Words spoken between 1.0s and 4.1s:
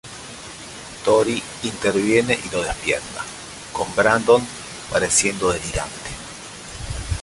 Tori interviene y lo despierta, con